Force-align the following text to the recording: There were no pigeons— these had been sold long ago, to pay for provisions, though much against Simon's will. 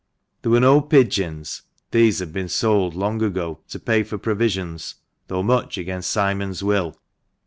There 0.41 0.51
were 0.51 0.59
no 0.59 0.81
pigeons— 0.81 1.61
these 1.91 2.17
had 2.17 2.33
been 2.33 2.49
sold 2.49 2.95
long 2.95 3.21
ago, 3.21 3.59
to 3.69 3.77
pay 3.79 4.01
for 4.01 4.17
provisions, 4.17 4.95
though 5.27 5.43
much 5.43 5.77
against 5.77 6.09
Simon's 6.09 6.63
will. 6.63 6.99